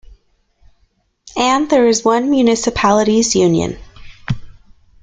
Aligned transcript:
And 1.37 1.69
there 1.69 1.85
is 1.85 2.03
one 2.03 2.31
Municipalities 2.31 3.35
Union. 3.35 3.77